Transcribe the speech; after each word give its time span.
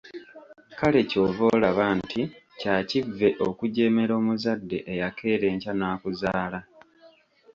Kale 0.77 1.01
ky'ova 1.09 1.43
olaba 1.55 1.85
nti 1.99 2.21
kya 2.59 2.75
kivve 2.89 3.29
okujeemera 3.47 4.13
omuzadde 4.19 4.77
eyakeera 4.91 5.45
enkya 5.53 5.73
n’akuzaala. 5.75 6.59